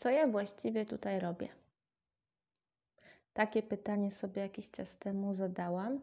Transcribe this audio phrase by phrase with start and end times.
[0.00, 1.48] Co ja właściwie tutaj robię?
[3.32, 6.00] Takie pytanie sobie jakiś czas temu zadałam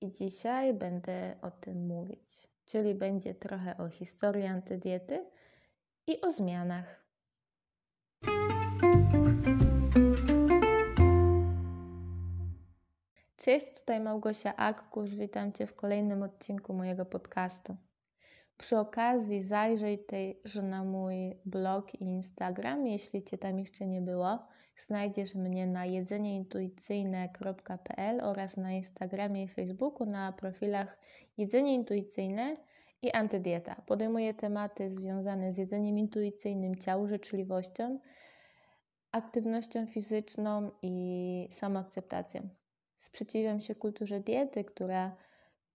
[0.00, 2.48] i dzisiaj będę o tym mówić.
[2.64, 5.26] Czyli będzie trochę o historii antydiety
[6.06, 7.06] i o zmianach.
[13.36, 15.14] Cześć, tutaj Małgosia Akkusz.
[15.14, 17.76] Witam Cię w kolejnym odcinku mojego podcastu.
[18.58, 24.38] Przy okazji zajrzyj też na mój blog i Instagram, jeśli Cię tam jeszcze nie było.
[24.76, 30.98] Znajdziesz mnie na jedzenieintuicyjne.pl oraz na Instagramie i Facebooku na profilach
[31.38, 32.56] Jedzenie Intuicyjne
[33.02, 33.82] i Antydieta.
[33.86, 37.98] Podejmuję tematy związane z jedzeniem intuicyjnym, ciał, życzliwością,
[39.12, 42.48] aktywnością fizyczną i samoakceptacją.
[42.96, 45.16] Sprzeciwiam się kulturze diety, która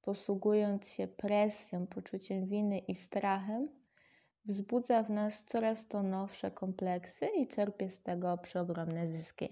[0.02, 3.70] posługując się presją, poczuciem winy i strachem,
[4.46, 9.50] wzbudza w nas coraz to nowsze kompleksy i czerpie z tego przeogromne zyski.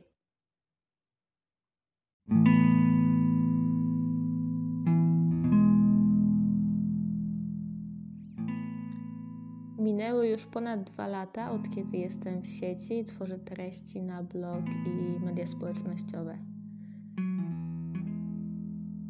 [9.79, 14.65] Minęły już ponad dwa lata, od kiedy jestem w sieci i tworzę treści na blog
[14.85, 16.37] i media społecznościowe.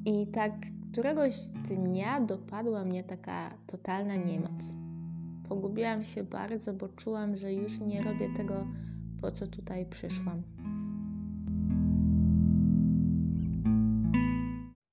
[0.05, 0.53] I tak
[0.91, 4.75] któregoś dnia dopadła mnie taka totalna niemoc.
[5.49, 8.67] Pogubiłam się bardzo, bo czułam, że już nie robię tego,
[9.21, 10.43] po co tutaj przyszłam.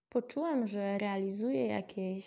[0.09, 2.27] Poczułam, że realizuję jakieś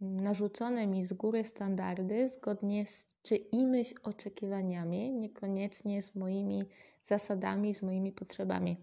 [0.00, 6.64] narzucone mi z góry standardy zgodnie z czyimiś oczekiwaniami, niekoniecznie z moimi
[7.02, 8.76] zasadami, z moimi potrzebami.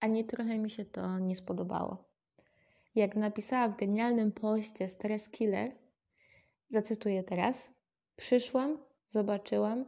[0.00, 2.07] Ani trochę mi się to nie spodobało.
[2.98, 5.72] Jak napisała w genialnym poście Stress Killer,
[6.68, 7.70] zacytuję teraz:
[8.16, 9.84] Przyszłam, zobaczyłam,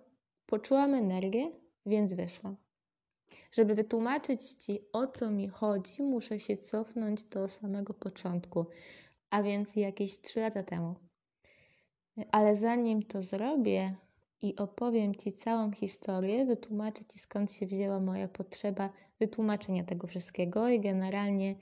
[0.47, 1.51] poczułam energię,
[1.87, 2.57] więc wyszłam.
[3.53, 8.67] Żeby wytłumaczyć Ci, o co mi chodzi, muszę się cofnąć do samego początku,
[9.31, 10.95] a więc jakieś 3 lata temu.
[12.33, 13.95] Ale zanim to zrobię
[14.43, 20.69] i opowiem Ci całą historię, wytłumaczę Ci skąd się wzięła moja potrzeba wytłumaczenia tego wszystkiego
[20.69, 21.55] i generalnie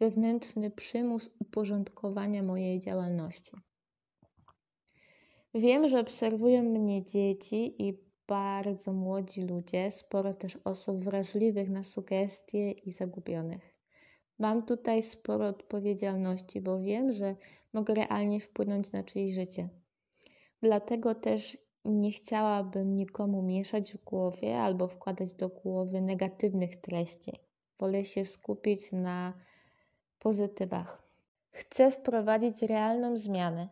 [0.00, 3.52] wewnętrzny przymus uporządkowania mojej działalności.
[5.54, 12.70] Wiem, że obserwują mnie dzieci i bardzo młodzi ludzie, sporo też osób wrażliwych na sugestie
[12.70, 13.74] i zagubionych.
[14.38, 17.36] Mam tutaj sporo odpowiedzialności, bo wiem, że
[17.72, 19.68] mogę realnie wpłynąć na czyjeś życie.
[20.62, 27.32] Dlatego też nie chciałabym nikomu mieszać w głowie albo wkładać do głowy negatywnych treści.
[27.80, 29.34] Wolę się skupić na
[30.18, 31.02] pozytywach.
[31.50, 33.68] Chcę wprowadzić realną zmianę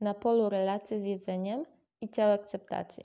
[0.00, 1.64] na polu relacji z jedzeniem
[2.00, 3.04] i ciała akceptacji.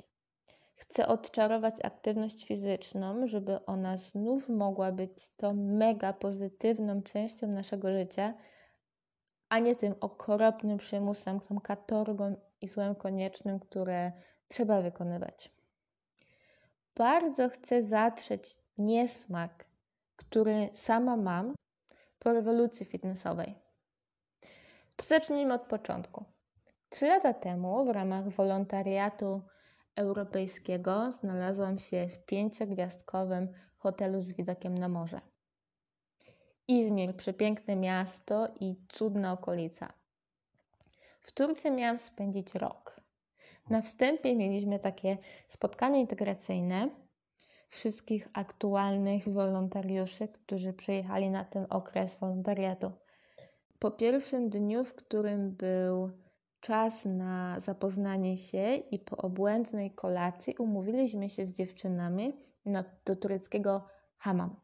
[0.76, 8.34] Chcę odczarować aktywność fizyczną, żeby ona znów mogła być tą mega pozytywną częścią naszego życia,
[9.50, 14.12] a nie tym okropnym przymusem, tą katorgą i złem koniecznym, które
[14.48, 15.52] trzeba wykonywać.
[16.96, 19.66] Bardzo chcę zatrzeć niesmak,
[20.16, 21.54] który sama mam
[22.24, 23.56] po rewolucji fitnessowej.
[24.96, 26.26] To zacznijmy od początku.
[26.90, 29.42] Trzy lata temu w ramach wolontariatu
[29.96, 33.48] europejskiego znalazłam się w pięciogwiazdkowym
[33.78, 35.22] hotelu z widokiem na morze.
[36.68, 39.94] Izmir, przepiękne miasto i cudna okolica.
[41.20, 43.02] W Turcji miałam spędzić rok.
[43.70, 45.18] Na wstępie mieliśmy takie
[45.48, 46.90] spotkanie integracyjne
[47.74, 52.92] wszystkich aktualnych wolontariuszy, którzy przyjechali na ten okres wolontariatu.
[53.80, 56.12] Po pierwszym dniu, w którym był
[56.62, 62.34] czas na zapoznanie się i po obłędnej kolacji umówiliśmy się z dziewczynami
[62.66, 64.56] na, do tureckiego hamam.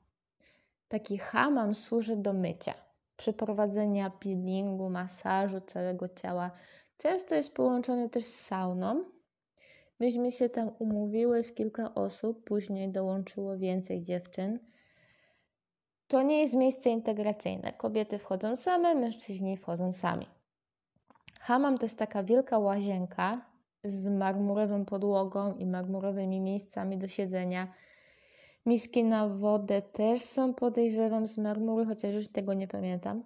[0.87, 2.73] Taki hamam służy do mycia,
[3.17, 6.51] przeprowadzenia peelingu, masażu całego ciała.
[6.97, 9.03] Często jest połączony też z sauną,
[9.99, 14.59] Myśmy się tam umówiły w kilka osób, później dołączyło więcej dziewczyn.
[16.07, 17.73] To nie jest miejsce integracyjne.
[17.73, 20.27] Kobiety wchodzą same, mężczyźni wchodzą sami.
[21.39, 23.45] Hamam to jest taka wielka łazienka
[23.83, 27.73] z marmurową podłogą i marmurowymi miejscami do siedzenia.
[28.65, 33.23] Miski na wodę też są, podejrzewam, z marmuru, chociaż już tego nie pamiętam.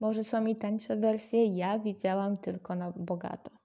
[0.00, 3.57] Może są i tańsze wersje, ja widziałam tylko na bogato.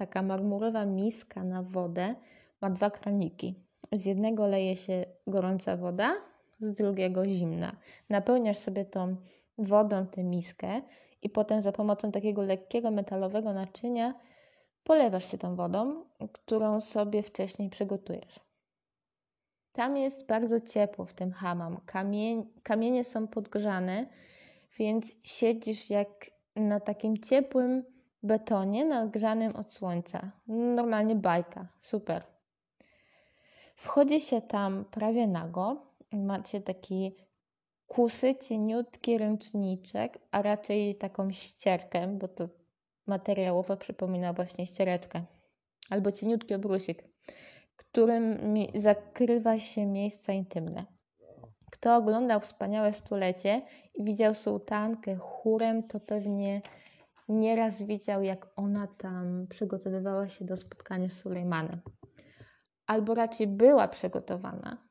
[0.00, 2.14] Taka marmurowa miska na wodę
[2.60, 3.54] ma dwa kraniki.
[3.92, 6.14] Z jednego leje się gorąca woda,
[6.60, 7.76] z drugiego zimna.
[8.08, 9.16] Napełniasz sobie tą
[9.58, 10.82] wodą tę miskę
[11.22, 14.14] i potem za pomocą takiego lekkiego metalowego naczynia
[14.84, 18.40] polewasz się tą wodą, którą sobie wcześniej przygotujesz.
[19.72, 21.32] Tam jest bardzo ciepło w tym.
[21.86, 24.06] Kamie kamienie są podgrzane,
[24.78, 30.30] więc siedzisz jak na takim ciepłym betonie nagrzanym od słońca.
[30.46, 31.66] Normalnie bajka.
[31.80, 32.24] Super.
[33.74, 35.86] Wchodzi się tam prawie nago.
[36.12, 37.16] Macie taki
[37.86, 42.48] kusy, cieniutki ręczniczek, a raczej taką ścierkę, bo to
[43.06, 45.22] materiałowo przypomina właśnie ściereczkę.
[45.90, 47.04] Albo cieniutki obrusik,
[47.76, 48.38] którym
[48.74, 50.84] zakrywa się miejsca intymne.
[51.70, 53.62] Kto oglądał wspaniałe stulecie
[53.94, 56.62] i widział sułtankę chórem, to pewnie
[57.30, 61.80] nieraz widział, jak ona tam przygotowywała się do spotkania z Sulejmanem.
[62.86, 64.88] Albo raczej była przygotowana,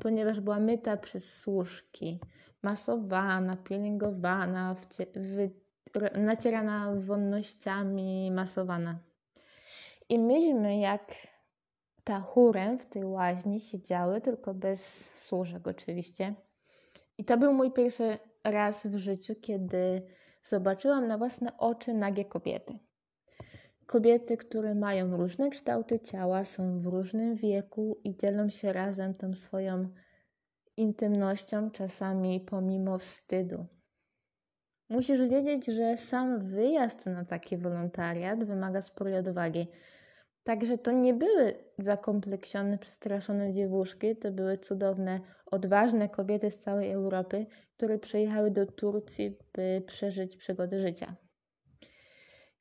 [0.00, 2.20] ponieważ była myta przez służki,
[2.62, 4.76] masowana, pielęgowana,
[6.14, 8.98] nacierana wonnościami, masowana.
[10.08, 11.14] I myśmy, jak
[12.04, 16.34] ta chórem w tej łaźni siedziały, tylko bez służek oczywiście.
[17.18, 20.02] I to był mój pierwszy raz w życiu, kiedy
[20.42, 22.78] zobaczyłam na własne oczy nagie kobiety.
[23.86, 29.34] Kobiety, które mają różne kształty ciała, są w różnym wieku i dzielą się razem tą
[29.34, 29.88] swoją
[30.76, 33.66] intymnością, czasami pomimo wstydu.
[34.88, 39.68] Musisz wiedzieć, że sam wyjazd na taki wolontariat wymaga sporej odwagi.
[40.48, 47.46] Także to nie były zakompleksione, przestraszone dziewuszki, to były cudowne, odważne kobiety z całej Europy,
[47.76, 51.14] które przyjechały do Turcji, by przeżyć przygody życia.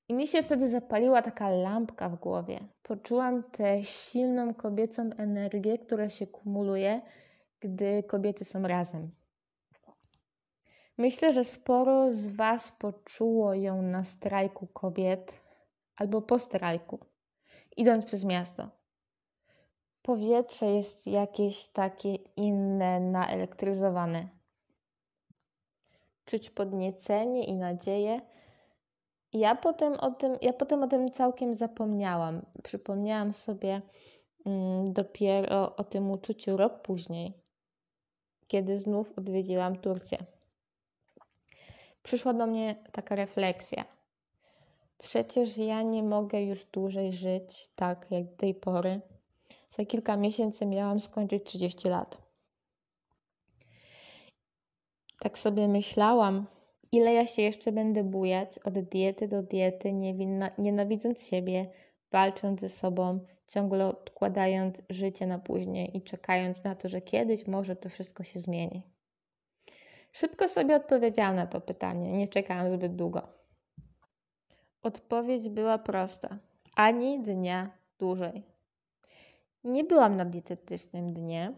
[0.08, 2.60] I mi się wtedy zapaliła taka lampka w głowie.
[2.84, 7.02] Poczułam tę silną kobiecą energię, która się kumuluje,
[7.60, 9.12] gdy kobiety są razem.
[10.98, 15.42] Myślę, że sporo z Was poczuło ją na strajku kobiet
[15.96, 17.00] albo po strajku,
[17.78, 18.70] idąc przez miasto.
[20.02, 24.26] Powietrze jest jakieś takie inne, naelektryzowane.
[26.26, 28.22] Czuć podniecenie i nadzieję.
[29.34, 32.46] Ja potem o tym, ja potem o tym całkiem zapomniałam.
[32.64, 33.82] Przypomniałam sobie
[34.46, 37.34] mm, dopiero o tym uczuciu rok później,
[38.48, 40.18] kiedy znów odwiedziłam Turcję.
[42.04, 43.97] Przyszła do mnie taka refleksja.
[44.98, 49.02] Przecież ja nie mogę już dłużej żyć tak jak do tej pory.
[49.70, 52.18] Za kilka miesięcy miałam skończyć 30 lat.
[55.20, 56.46] Tak sobie myślałam,
[56.92, 59.94] ile ja się jeszcze będę bujać od diety do diety,
[60.58, 61.70] nienawidząc siebie,
[62.12, 67.76] walcząc ze sobą, ciągle odkładając życie na później i czekając na to, że kiedyś może
[67.76, 68.84] to wszystko się zmieni.
[70.12, 73.37] Szybko sobie odpowiedziałam na to pytanie, nie czekałam zbyt długo.
[74.82, 76.40] Odpowiedź była prosta:
[76.76, 78.44] ani dnia dłużej.
[79.64, 81.54] Nie byłam na dietetycznym dnie,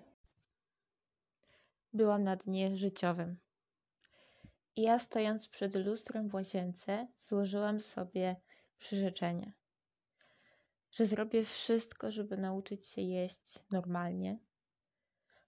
[1.94, 3.38] byłam na dnie życiowym.
[4.76, 8.36] I ja stojąc przed lustrem w łazience, złożyłam sobie
[8.78, 9.54] przyrzeczenie
[10.92, 14.40] że zrobię wszystko, żeby nauczyć się jeść normalnie.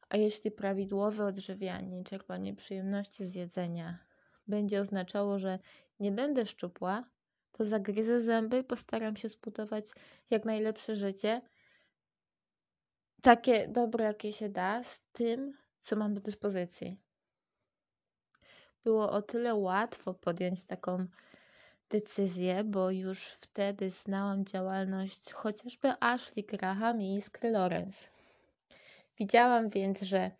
[0.09, 3.99] A jeśli prawidłowe odżywianie i czerpanie przyjemności z jedzenia
[4.47, 5.59] będzie oznaczało, że
[5.99, 7.09] nie będę szczupła,
[7.51, 9.85] to zagryzę zęby postaram się zbudować
[10.29, 11.41] jak najlepsze życie,
[13.21, 16.97] takie dobre, jakie się da, z tym, co mam do dyspozycji.
[18.83, 21.07] Było o tyle łatwo podjąć taką
[21.89, 28.09] decyzję, bo już wtedy znałam działalność chociażby Ashley Graham i Iskry Lawrence.
[29.17, 30.31] Widziałam więc, że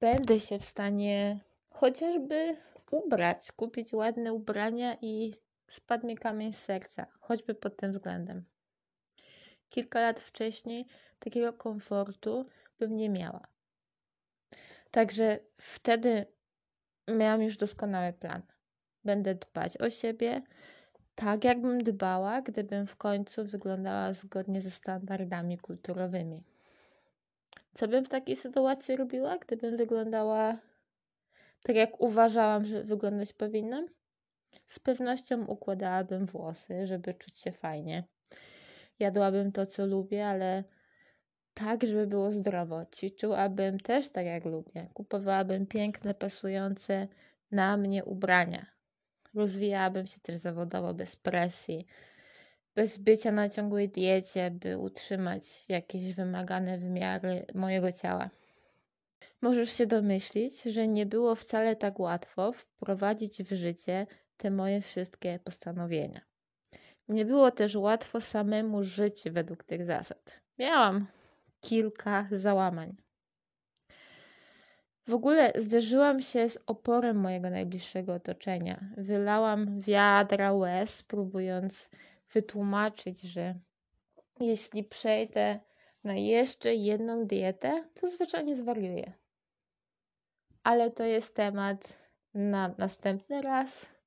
[0.00, 1.40] będę się w stanie
[1.70, 2.56] chociażby
[2.90, 5.34] ubrać, kupić ładne ubrania i
[5.68, 8.44] spadł mi kamień z serca, choćby pod tym względem.
[9.68, 10.86] Kilka lat wcześniej
[11.18, 12.46] takiego komfortu
[12.78, 13.46] bym nie miała.
[14.90, 16.26] Także wtedy
[17.08, 18.42] miałam już doskonały plan.
[19.04, 20.42] Będę dbać o siebie
[21.14, 26.42] tak, jakbym dbała, gdybym w końcu wyglądała zgodnie ze standardami kulturowymi.
[27.74, 30.58] Co bym w takiej sytuacji robiła, gdybym wyglądała
[31.62, 33.86] tak, jak uważałam, że wyglądać powinnam?
[34.66, 38.04] Z pewnością układałabym włosy, żeby czuć się fajnie.
[38.98, 40.64] Jadłabym to, co lubię, ale
[41.54, 42.86] tak, żeby było zdrowo.
[42.86, 44.88] Ćwiczyłabym też tak, jak lubię.
[44.94, 47.08] Kupowałabym piękne, pasujące
[47.50, 48.66] na mnie ubrania.
[49.34, 51.86] Rozwijałabym się też zawodowo bez presji,
[52.74, 58.30] bez bycia na ciągłej diecie, by utrzymać jakieś wymagane wymiary mojego ciała.
[59.40, 64.06] Możesz się domyślić, że nie było wcale tak łatwo wprowadzić w życie
[64.38, 66.20] te moje wszystkie postanowienia.
[67.08, 70.40] Nie było też łatwo samemu żyć według tych zasad.
[70.58, 71.06] Miałam
[71.60, 72.96] kilka załamań.
[75.06, 78.84] W ogóle zderzyłam się z oporem mojego najbliższego otoczenia.
[78.96, 81.90] Wylałam wiadra łez, próbując
[82.32, 83.54] wytłumaczyć, że
[84.40, 85.60] jeśli przejdę
[86.04, 89.12] na jeszcze jedną dietę, to zwyczajnie zwariuję.
[90.62, 91.98] Ale to jest temat
[92.34, 93.97] na następny raz,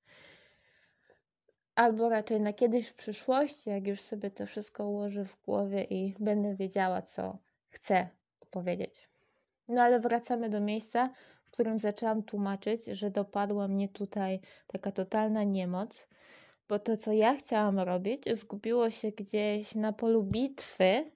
[1.81, 6.15] albo raczej na kiedyś w przyszłości, jak już sobie to wszystko ułożę w głowie i
[6.19, 7.38] będę wiedziała, co
[7.69, 8.09] chcę
[8.51, 9.09] powiedzieć.
[9.67, 11.09] No ale wracamy do miejsca,
[11.43, 16.07] w którym zaczęłam tłumaczyć, że dopadła mnie tutaj taka totalna niemoc,
[16.69, 21.11] bo to, co ja chciałam robić, zgubiło się gdzieś na polu bitwy,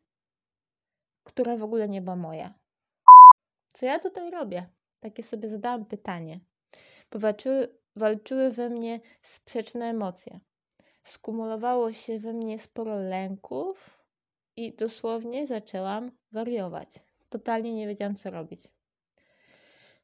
[1.24, 2.54] która w ogóle nie była moja.
[3.74, 4.70] Co ja tutaj robię?
[5.00, 6.40] Takie sobie zadałam pytanie.
[7.10, 10.40] Powalczyły, walczyły we mnie sprzeczne emocje.
[11.06, 14.04] Skumulowało się we mnie sporo lęków
[14.56, 17.00] i dosłownie zaczęłam wariować.
[17.30, 18.62] Totalnie nie wiedziałam, co robić.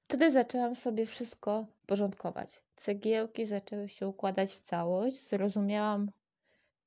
[0.03, 2.62] Wtedy zaczęłam sobie wszystko porządkować.
[2.75, 5.27] Cegiełki zaczęły się układać w całość.
[5.27, 6.12] Zrozumiałam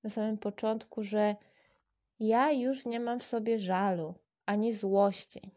[0.02, 1.36] na samym początku, że
[2.20, 4.14] ja już nie mam w sobie żalu
[4.46, 5.50] ani złości.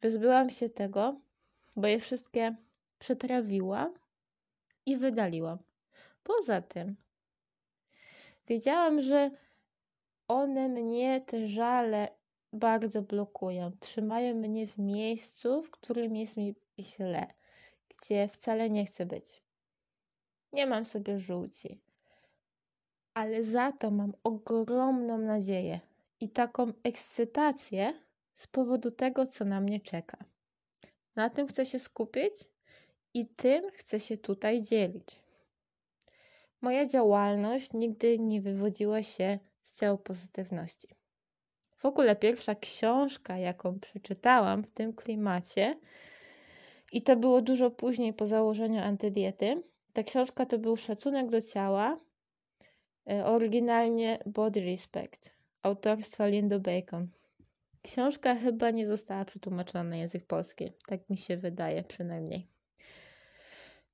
[0.00, 1.20] Wyzbyłam się tego,
[1.76, 2.56] bo je wszystkie
[2.98, 3.94] przetrawiłam
[4.86, 5.58] i wydaliłam.
[6.22, 6.96] Poza tym,
[8.50, 9.30] wiedziałam, że
[10.28, 12.08] one mnie, te żale,
[12.52, 13.72] bardzo blokują.
[13.80, 17.26] Trzymają mnie w miejscu, w którym jest mi źle,
[17.88, 19.42] gdzie wcale nie chcę być.
[20.52, 21.80] Nie mam sobie żółci,
[23.14, 25.80] ale za to mam ogromną nadzieję
[26.20, 27.94] i taką ekscytację
[28.34, 30.18] z powodu tego, co na mnie czeka.
[31.16, 32.34] Na tym chcę się skupić
[33.14, 35.20] i tym chcę się tutaj dzielić.
[36.60, 40.88] Moja działalność nigdy nie wywodziła się z ciała pozytywności.
[41.76, 45.76] W ogóle pierwsza książka, jaką przeczytałam w tym klimacie,
[46.92, 49.62] i to było dużo później po założeniu antydiety.
[49.92, 52.00] Ta książka to był Szacunek do ciała,
[53.10, 57.08] e, oryginalnie Body Respect, autorstwa Linda Bacon.
[57.82, 62.46] Książka chyba nie została przetłumaczona na język polski, tak mi się wydaje przynajmniej.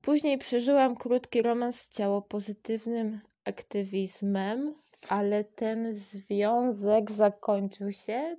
[0.01, 4.75] Później przeżyłam krótki romans z ciało pozytywnym aktywizmem,
[5.09, 8.37] ale ten związek zakończył się,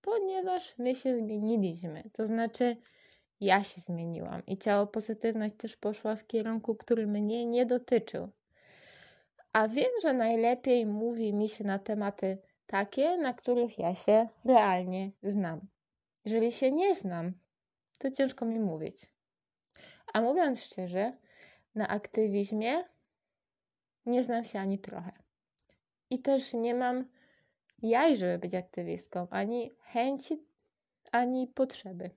[0.00, 2.10] ponieważ my się zmieniliśmy.
[2.12, 2.76] To znaczy,
[3.40, 8.28] ja się zmieniłam i ciało pozytywność też poszła w kierunku, który mnie nie dotyczył.
[9.52, 15.10] A wiem, że najlepiej mówi mi się na tematy takie, na których ja się realnie
[15.22, 15.60] znam.
[16.24, 17.32] Jeżeli się nie znam,
[17.98, 19.06] to ciężko mi mówić.
[20.12, 21.12] A mówiąc szczerze,
[21.74, 22.84] na aktywizmie
[24.06, 25.12] nie znam się ani trochę.
[26.10, 27.04] I też nie mam
[27.82, 30.46] jaj, żeby być aktywistką, ani chęci,
[31.12, 32.10] ani potrzeby.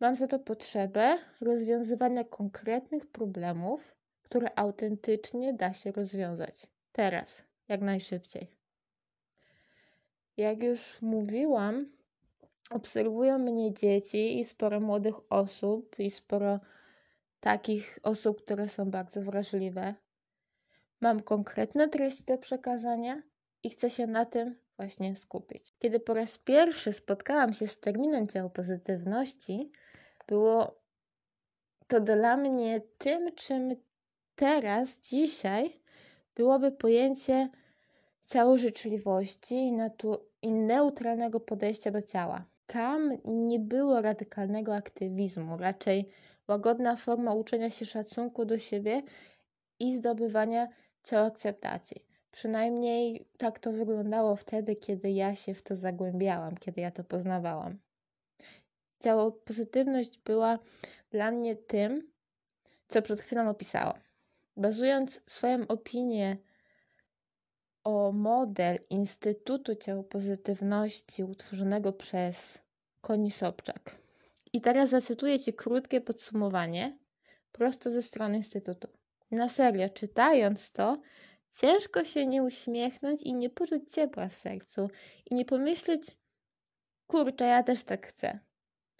[0.00, 6.66] Mam za to potrzebę rozwiązywania konkretnych problemów, które autentycznie da się rozwiązać.
[6.92, 8.50] Teraz, jak najszybciej.
[10.36, 11.92] Jak już mówiłam,
[12.70, 16.60] obserwują mnie dzieci i sporo młodych osób, i sporo
[17.40, 19.94] takich osób, które są bardzo wrażliwe.
[21.00, 23.22] Mam konkretne treści do przekazania
[23.62, 25.74] i chcę się na tym właśnie skupić.
[25.78, 29.72] Kiedy po raz pierwszy spotkałam się z terminem ciało pozytywności,
[30.26, 30.80] było
[31.86, 33.76] to dla mnie tym, czym
[34.34, 35.80] teraz, dzisiaj
[36.34, 37.48] byłoby pojęcie
[38.26, 42.49] ciało życzliwości i, natu- i neutralnego podejścia do ciała.
[42.72, 46.08] Tam nie było radykalnego aktywizmu, raczej
[46.48, 49.02] łagodna forma uczenia się szacunku do siebie
[49.80, 50.68] i zdobywania
[51.12, 52.04] akceptacji.
[52.30, 57.78] Przynajmniej tak to wyglądało wtedy, kiedy ja się w to zagłębiałam, kiedy ja to poznawałam.
[59.00, 60.58] Ciało pozytywność była
[61.10, 62.10] dla mnie tym,
[62.88, 63.98] co przed chwilą opisałam.
[64.56, 66.36] Bazując swoją opinię
[67.90, 72.58] o model Instytutu Ciał Pozytywności utworzonego przez
[73.00, 73.96] Koni Sobczak.
[74.52, 76.98] I teraz zacytuję Ci krótkie podsumowanie
[77.52, 78.88] prosto ze strony Instytutu.
[79.30, 81.00] Na serio, czytając to,
[81.60, 84.90] ciężko się nie uśmiechnąć i nie poczuć ciepła w sercu
[85.30, 86.16] i nie pomyśleć,
[87.06, 88.38] kurczę, ja też tak chcę.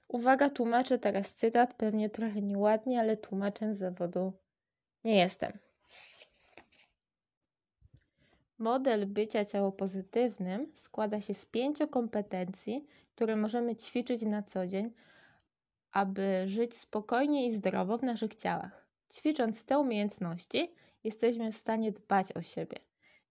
[0.09, 4.33] Uwaga, tłumaczę teraz cytat, pewnie trochę nieładnie, ale tłumaczem z zawodu
[5.05, 5.70] nie jestem.
[8.61, 14.93] Model bycia ciałopozytywnym składa się z pięciu kompetencji, które możemy ćwiczyć na co dzień,
[15.93, 18.87] aby żyć spokojnie i zdrowo w naszych ciałach.
[19.13, 20.75] Ćwicząc te umiejętności,
[21.05, 22.77] jesteśmy w stanie dbać o siebie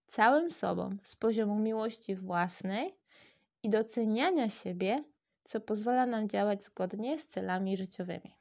[0.06, 2.94] całym sobą z poziomu miłości własnej
[3.62, 5.04] i doceniania siebie,
[5.44, 8.39] co pozwala nam działać zgodnie z celami życiowymi.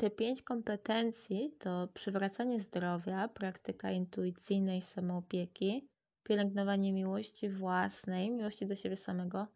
[0.00, 5.88] Te pięć kompetencji to przywracanie zdrowia, praktyka intuicyjnej samoopieki,
[6.24, 9.46] pielęgnowanie miłości własnej, miłości do siebie samego,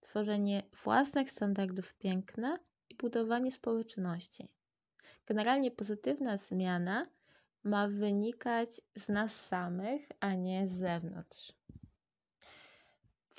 [0.00, 2.58] tworzenie własnych standardów piękna
[2.90, 4.48] i budowanie społeczności.
[5.26, 7.06] Generalnie pozytywna zmiana
[7.64, 11.52] ma wynikać z nas samych, a nie z zewnątrz.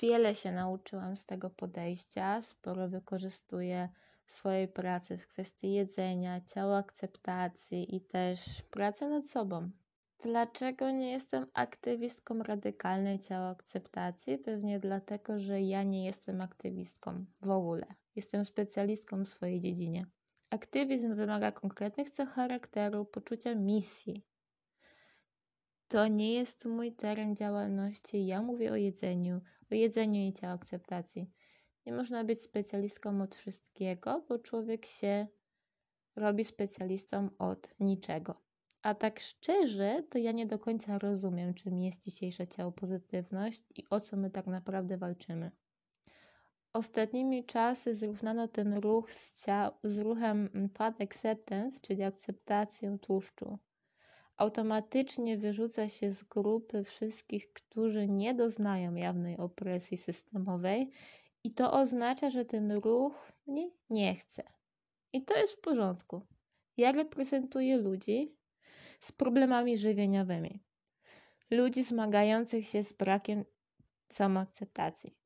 [0.00, 3.88] Wiele się nauczyłam z tego podejścia, sporo wykorzystuję
[4.26, 9.70] swojej pracy w kwestii jedzenia, ciała akceptacji i też pracy nad sobą.
[10.22, 14.38] Dlaczego nie jestem aktywistką radykalnej ciała akceptacji?
[14.38, 17.86] Pewnie dlatego, że ja nie jestem aktywistką w ogóle.
[18.16, 20.06] Jestem specjalistką w swojej dziedzinie.
[20.50, 24.24] Aktywizm wymaga konkretnych cech charakteru, poczucia misji.
[25.88, 28.26] To nie jest mój teren działalności.
[28.26, 29.40] Ja mówię o jedzeniu,
[29.72, 31.30] o jedzeniu i ciała akceptacji.
[31.86, 35.26] Nie można być specjalistką od wszystkiego, bo człowiek się
[36.16, 38.34] robi specjalistą od niczego.
[38.82, 43.84] A tak szczerze, to ja nie do końca rozumiem, czym jest dzisiejsza ciało pozytywność i
[43.90, 45.50] o co my tak naprawdę walczymy.
[46.72, 53.58] Ostatnimi czasy zrównano ten ruch z, ciał, z ruchem fat acceptance, czyli akceptacją tłuszczu.
[54.36, 60.90] Automatycznie wyrzuca się z grupy wszystkich, którzy nie doznają jawnej opresji systemowej
[61.46, 64.42] i to oznacza, że ten ruch mnie nie chce.
[65.12, 66.22] I to jest w porządku.
[66.76, 68.36] Ja reprezentuję ludzi
[69.00, 70.62] z problemami żywieniowymi,
[71.50, 73.44] ludzi zmagających się z brakiem
[74.08, 75.16] samoakceptacji.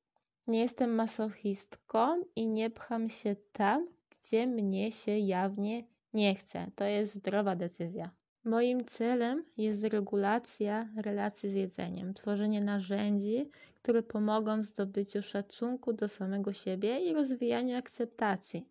[0.47, 6.71] Nie jestem masochistką i nie pcham się tam, gdzie mnie się jawnie nie chce.
[6.77, 8.11] To jest zdrowa decyzja.
[8.45, 13.51] Moim celem jest regulacja relacji z jedzeniem, tworzenie narzędzi,
[13.83, 18.69] które pomogą w zdobyciu szacunku do samego siebie i rozwijaniu akceptacji.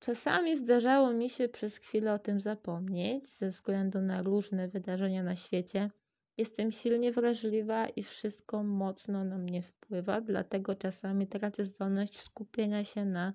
[0.00, 5.36] Czasami zdarzało mi się przez chwilę o tym zapomnieć ze względu na różne wydarzenia na
[5.36, 5.90] świecie.
[6.36, 13.04] Jestem silnie wrażliwa i wszystko mocno na mnie wpływa, dlatego czasami tracę zdolność skupienia się
[13.04, 13.34] na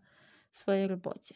[0.51, 1.35] swojej robocie.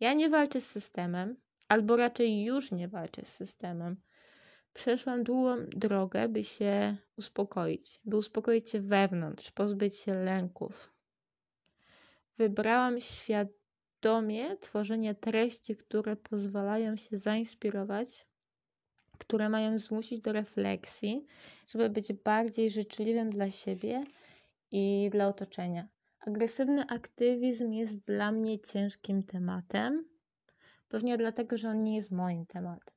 [0.00, 1.36] Ja nie walczę z systemem,
[1.72, 3.96] albo raczej już nie walczę z systemem.
[4.72, 10.94] Przeszłam długą drogę, by się uspokoić, by uspokoić się wewnątrz, pozbyć się lęków.
[12.38, 18.26] Wybrałam świadomie tworzenie treści, które pozwalają się zainspirować,
[19.18, 21.26] które mają zmusić do refleksji,
[21.68, 24.04] żeby być bardziej życzliwym dla siebie
[24.70, 25.88] i dla otoczenia.
[26.20, 30.11] Agresywny aktywizm jest dla mnie ciężkim tematem,
[30.92, 32.94] pewnie dlatego, że on nie jest moim tematem.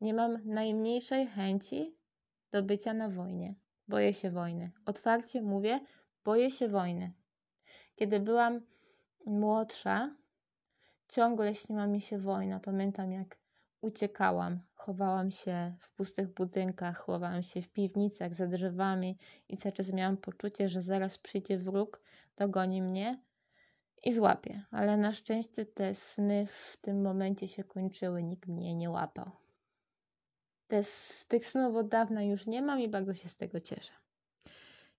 [0.00, 1.96] Nie mam najmniejszej chęci
[2.50, 3.54] do bycia na wojnie.
[3.88, 4.70] Boję się wojny.
[4.86, 5.80] Otwarcie mówię,
[6.24, 7.12] boję się wojny.
[7.96, 8.60] Kiedy byłam
[9.26, 10.16] młodsza,
[11.08, 12.60] ciągle śniła mi się wojna.
[12.60, 13.38] Pamiętam, jak
[13.80, 19.18] uciekałam, chowałam się w pustych budynkach, chowałam się w piwnicach za drzewami
[19.48, 22.02] i cały czas miałam poczucie, że zaraz przyjdzie wróg,
[22.36, 23.22] dogoni mnie
[24.04, 24.64] i złapie.
[24.70, 29.30] Ale na szczęście te sny w tym momencie się kończyły, nikt mnie nie łapał.
[30.68, 30.80] Te,
[31.28, 33.92] tych snów od dawna już nie mam i bardzo się z tego cieszę.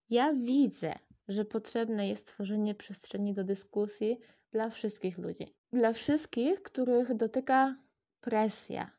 [0.10, 0.94] Ja widzę,
[1.28, 4.20] że potrzebne jest tworzenie przestrzeni do dyskusji
[4.52, 5.54] dla wszystkich ludzi.
[5.74, 7.76] Dla wszystkich, których dotyka
[8.22, 8.92] presja.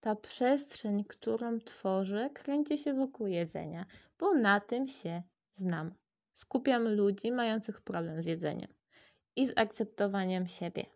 [0.00, 3.86] Ta przestrzeń, którą tworzę, kręci się wokół jedzenia,
[4.18, 5.22] bo na tym się
[5.54, 5.94] znam.
[6.32, 8.74] Skupiam ludzi mających problem z jedzeniem
[9.36, 10.86] i z akceptowaniem siebie.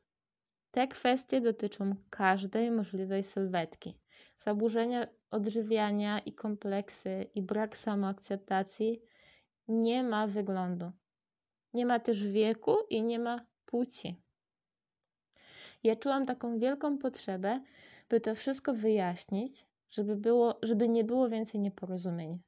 [0.71, 3.99] Te kwestie dotyczą każdej możliwej sylwetki.
[4.39, 9.03] Zaburzenia odżywiania i kompleksy i brak samoakceptacji
[9.69, 10.93] nie ma wyglądu.
[11.75, 14.23] Nie ma też wieku i nie ma płci.
[15.83, 17.61] Ja czułam taką wielką potrzebę,
[18.09, 22.39] by to wszystko wyjaśnić, żeby, było, żeby nie było więcej nieporozumień.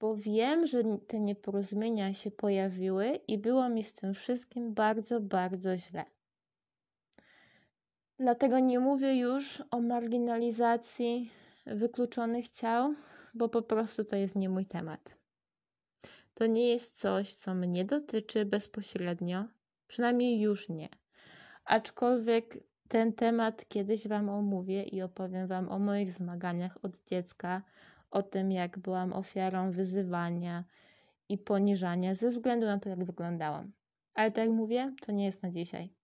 [0.00, 5.76] Bo wiem, że te nieporozumienia się pojawiły i było mi z tym wszystkim bardzo, bardzo
[5.76, 6.04] źle.
[8.18, 11.30] Dlatego nie mówię już o marginalizacji
[11.66, 12.94] wykluczonych ciał,
[13.34, 15.16] bo po prostu to jest nie mój temat.
[16.34, 19.44] To nie jest coś, co mnie dotyczy bezpośrednio,
[19.88, 20.88] przynajmniej już nie.
[21.64, 27.62] Aczkolwiek ten temat kiedyś Wam omówię i opowiem Wam o moich zmaganiach od dziecka,
[28.10, 30.64] o tym, jak byłam ofiarą wyzywania
[31.28, 33.72] i poniżania ze względu na to, jak wyglądałam.
[34.14, 35.94] Ale tak jak mówię, to nie jest na dzisiaj.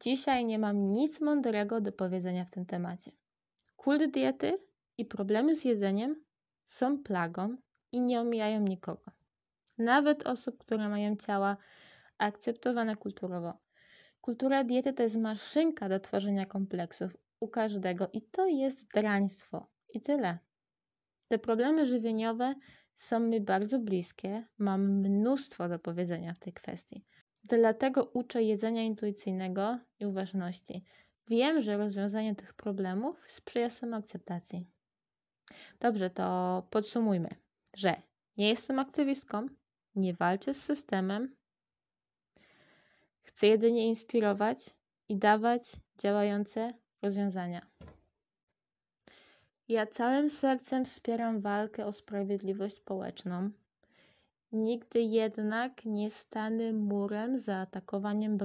[0.00, 3.12] Dzisiaj nie mam nic mądrego do powiedzenia w tym temacie.
[3.76, 4.58] Kult diety
[4.98, 6.24] i problemy z jedzeniem
[6.66, 7.56] są plagą
[7.92, 9.10] i nie omijają nikogo.
[9.78, 11.56] nawet osób, które mają ciała
[12.18, 13.52] akceptowane kulturowo.
[14.20, 19.66] Kultura diety to jest maszynka do tworzenia kompleksów u każdego i to jest draństwo.
[19.94, 20.38] I tyle.
[21.28, 22.54] Te problemy żywieniowe
[22.94, 27.04] są mi bardzo bliskie, mam mnóstwo do powiedzenia w tej kwestii.
[27.44, 30.84] Dlatego uczę jedzenia intuicyjnego i uważności.
[31.28, 34.66] Wiem, że rozwiązanie tych problemów sprzyja samoakceptacji.
[35.80, 37.28] Dobrze, to podsumujmy,
[37.76, 38.02] że
[38.36, 39.46] nie jestem aktywistką,
[39.94, 41.36] nie walczę z systemem,
[43.22, 44.70] chcę jedynie inspirować
[45.08, 47.66] i dawać działające rozwiązania.
[49.68, 53.50] Ja całym sercem wspieram walkę o sprawiedliwość społeczną.
[54.52, 58.38] Nigdy jednak nie stanę murem za atakowaniem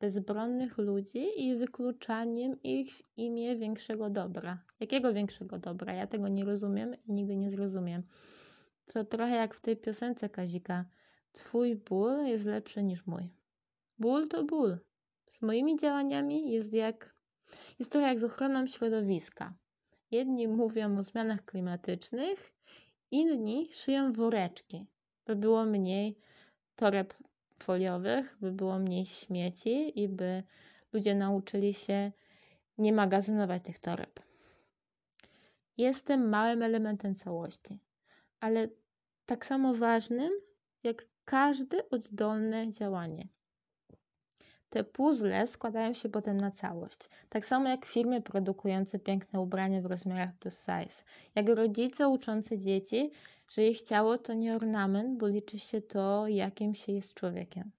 [0.00, 4.58] bezbronnych ludzi i wykluczaniem ich w imię większego dobra.
[4.80, 5.92] Jakiego większego dobra?
[5.94, 8.02] Ja tego nie rozumiem i nigdy nie zrozumiem.
[8.86, 10.84] To trochę jak w tej piosence Kazika.
[11.32, 13.28] Twój ból jest lepszy niż mój.
[13.98, 14.78] Ból to ból.
[15.26, 17.16] Z moimi działaniami jest jak
[17.78, 19.54] jest trochę jak z ochroną środowiska.
[20.10, 22.52] Jedni mówią o zmianach klimatycznych,
[23.10, 24.86] inni szyją woreczki,
[25.26, 26.18] by było mniej
[26.76, 27.14] toreb
[27.58, 30.42] foliowych, by było mniej śmieci i by
[30.92, 32.12] ludzie nauczyli się
[32.78, 34.20] nie magazynować tych toreb.
[35.76, 37.78] Jestem małym elementem całości,
[38.40, 38.68] ale
[39.26, 40.30] tak samo ważnym
[40.82, 43.28] jak każde oddolne działanie.
[44.70, 46.98] Te puzzle składają się potem na całość.
[47.28, 51.02] Tak samo jak firmy produkujące piękne ubrania w rozmiarach plus size,
[51.34, 53.10] jak rodzice uczący dzieci,
[53.48, 57.70] że ich ciało to nie ornament, bo liczy się to, jakim się jest człowiekiem.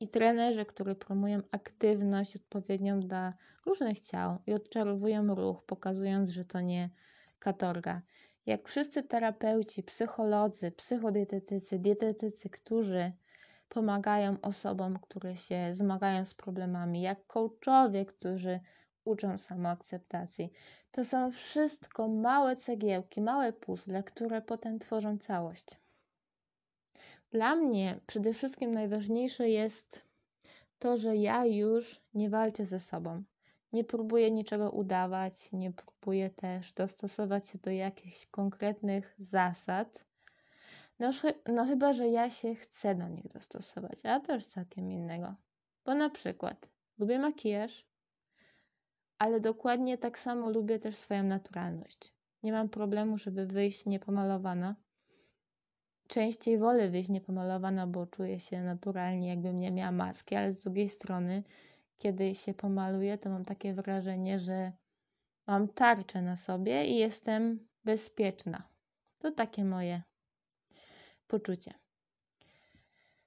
[0.00, 3.34] I trenerzy, którzy promują aktywność odpowiednią dla
[3.66, 6.90] różnych ciał i odczarowują ruch, pokazując, że to nie
[7.38, 8.02] katorga.
[8.46, 13.12] Jak wszyscy terapeuci, psycholodzy, psychodietetycy, dietetycy, którzy
[13.68, 18.60] pomagają osobom, które się zmagają z problemami, jak coachowie, którzy
[19.04, 20.52] uczą samoakceptacji.
[20.90, 25.66] To są wszystko małe cegiełki, małe puzzle, które potem tworzą całość.
[27.30, 30.04] Dla mnie przede wszystkim najważniejsze jest
[30.78, 33.22] to, że ja już nie walczę ze sobą.
[33.72, 40.07] Nie próbuję niczego udawać, nie próbuję też dostosować się do jakichś konkretnych zasad,
[40.98, 41.10] no,
[41.46, 45.34] no chyba, że ja się chcę do nich dostosować, a to już całkiem innego.
[45.84, 47.86] Bo na przykład lubię makijaż,
[49.18, 52.12] ale dokładnie tak samo lubię też swoją naturalność.
[52.42, 54.76] Nie mam problemu, żeby wyjść niepomalowana.
[56.06, 60.88] Częściej wolę wyjść niepomalowana, bo czuję się naturalnie, jakbym nie miała maski, ale z drugiej
[60.88, 61.42] strony,
[61.98, 64.72] kiedy się pomaluję, to mam takie wrażenie, że
[65.46, 68.62] mam tarczę na sobie i jestem bezpieczna.
[69.18, 70.02] To takie moje
[71.28, 71.74] poczucie.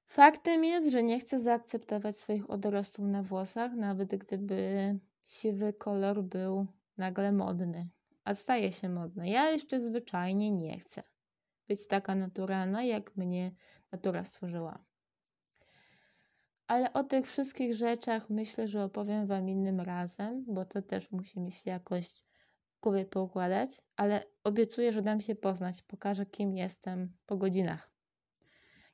[0.06, 6.68] Faktem jest, że nie chcę zaakceptować swoich odrostów na włosach, nawet gdyby siwy kolor był
[6.98, 7.90] nagle modny,
[8.24, 9.30] a staje się modny.
[9.30, 11.04] Ja jeszcze zwyczajnie nie chcę
[11.68, 13.52] być taka naturalna, jak mnie
[13.92, 14.84] natura stworzyła.
[16.68, 21.40] Ale o tych wszystkich rzeczach myślę, że opowiem Wam innym razem, bo to też musi
[21.40, 22.08] mi się jakoś
[22.74, 27.91] w głowie poukładać, ale obiecuję, że dam się poznać, pokażę kim jestem po godzinach.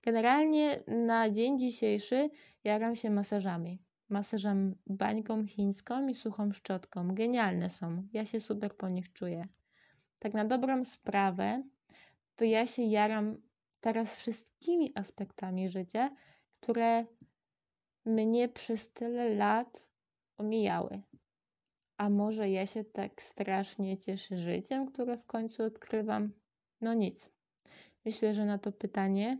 [0.07, 2.29] Generalnie na dzień dzisiejszy
[2.63, 3.79] jaram się masażami.
[4.09, 7.15] Masażem bańką chińską i suchą szczotką.
[7.15, 8.07] Genialne są.
[8.13, 9.47] Ja się super po nich czuję.
[10.19, 11.63] Tak na dobrą sprawę,
[12.35, 13.41] to ja się jaram
[13.79, 16.15] teraz wszystkimi aspektami życia,
[16.59, 17.05] które
[18.05, 19.89] mnie przez tyle lat
[20.37, 21.01] omijały.
[21.97, 26.31] A może ja się tak strasznie cieszę życiem, które w końcu odkrywam?
[26.81, 27.29] No nic.
[28.05, 29.37] Myślę, że na to pytanie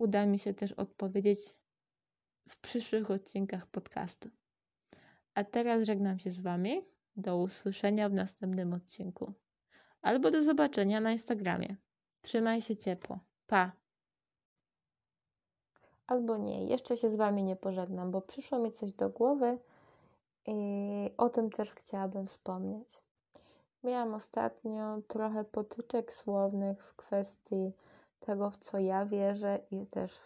[0.00, 1.38] uda mi się też odpowiedzieć
[2.48, 4.28] w przyszłych odcinkach podcastu.
[5.34, 6.84] A teraz żegnam się z Wami.
[7.16, 9.32] Do usłyszenia w następnym odcinku.
[10.02, 11.76] Albo do zobaczenia na Instagramie.
[12.20, 13.18] Trzymaj się ciepło.
[13.46, 13.72] Pa!
[16.06, 19.58] Albo nie, jeszcze się z Wami nie pożegnam, bo przyszło mi coś do głowy
[20.46, 22.98] i o tym też chciałabym wspomnieć.
[23.84, 27.72] Miałam ostatnio trochę potyczek słownych w kwestii
[28.20, 30.18] tego, w co ja wierzę i też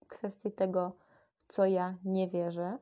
[0.00, 0.96] w kwestii tego,
[1.34, 2.78] w co ja nie wierzę.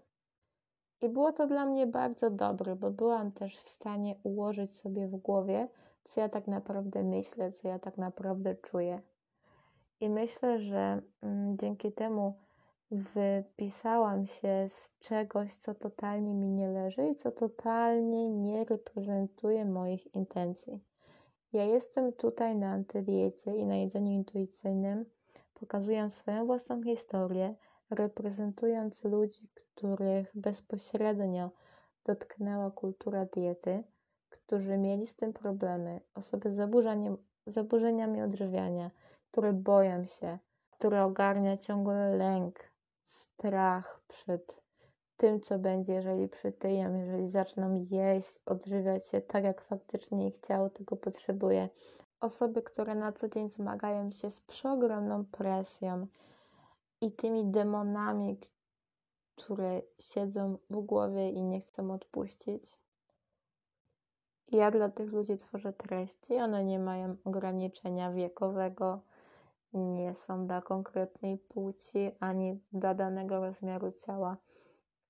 [1.01, 5.17] I było to dla mnie bardzo dobre, bo byłam też w stanie ułożyć sobie w
[5.17, 5.69] głowie,
[6.05, 9.03] co ja tak naprawdę myślę, co ja tak naprawdę czuję.
[10.01, 12.39] I myślę, że mm, dzięki temu
[12.91, 20.15] wypisałam się z czegoś, co totalnie mi nie leży i co totalnie nie reprezentuje moich
[20.15, 20.81] intencji.
[21.53, 25.05] Ja jestem tutaj na antydiecie i na jedzeniu intuicyjnym
[25.55, 27.55] pokazując swoją własną historię,
[27.91, 31.51] reprezentując ludzi, których bezpośrednio
[32.05, 33.85] dotknęła kultura diety,
[34.31, 36.71] którzy mieli z tym problemy, osoby z
[37.47, 38.91] zaburzeniami odżywiania,
[39.31, 40.39] które boją się,
[40.71, 42.73] które ogarnia ciągle lęk,
[43.05, 44.68] strach przed
[45.19, 50.71] tym, co będzie, jeżeli przytyją, jeżeli zaczną jeść, odżywiać się tak, jak faktycznie ich ciało
[50.71, 51.69] tego potrzebuje.
[52.21, 56.07] Osoby, które na co dzień zmagają się z przeogromną presją
[57.01, 58.39] i tymi demonami,
[59.37, 62.79] które siedzą w głowie i nie chcą odpuścić.
[64.53, 69.01] Ja dla tych ludzi tworzę treści, one nie mają ograniczenia wiekowego,
[69.73, 74.37] nie są dla konkretnej płci ani dla danego rozmiaru ciała.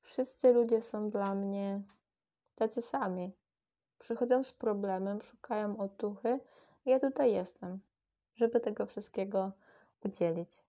[0.02, 1.82] Wszyscy ludzie są dla mnie
[2.54, 3.32] tacy sami.
[3.98, 6.40] Przychodzą z problemem, szukają otuchy.
[6.84, 7.80] Ja tutaj jestem,
[8.34, 9.52] żeby tego wszystkiego
[10.04, 10.62] udzielić.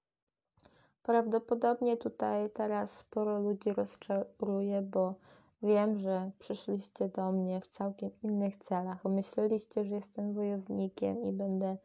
[1.04, 5.16] Prawdopodobnie tutaj teraz sporo ludzi rozczaruje, bo
[5.62, 9.06] wiem, że przyszliście do mnie w całkiem innych celach.
[9.06, 11.78] Myśleliście, że jestem wojownikiem i będę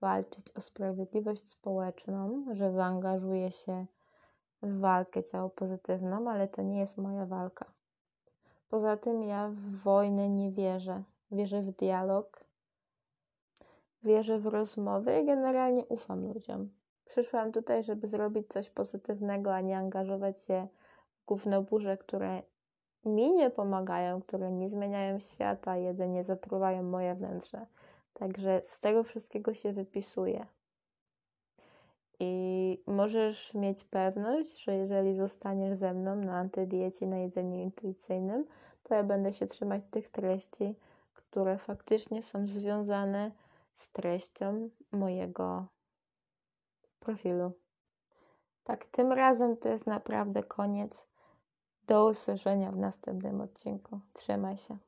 [0.00, 3.86] walczyć o sprawiedliwość społeczną, że zaangażuję się
[4.64, 7.64] walkę ciało pozytywną, ale to nie jest moja walka.
[8.68, 11.02] Poza tym ja w wojnę nie wierzę.
[11.30, 12.44] Wierzę w dialog,
[14.02, 16.70] wierzę w rozmowy i generalnie ufam ludziom.
[17.04, 20.68] Przyszłam tutaj, żeby zrobić coś pozytywnego, a nie angażować się
[21.14, 22.42] w gównoburze, które
[23.04, 27.66] mi nie pomagają, które nie zmieniają świata, jedynie zatruwają moje wnętrze.
[28.14, 30.46] Także z tego wszystkiego się wypisuje.
[32.20, 38.44] I możesz mieć pewność, że jeżeli zostaniesz ze mną na antydiecie, na jedzeniu intuicyjnym,
[38.82, 40.76] to ja będę się trzymać tych treści,
[41.12, 43.32] które faktycznie są związane
[43.74, 45.66] z treścią mojego
[47.00, 47.52] profilu.
[48.64, 51.06] Tak, tym razem to jest naprawdę koniec.
[51.86, 54.00] Do usłyszenia w następnym odcinku.
[54.12, 54.78] Trzymaj się.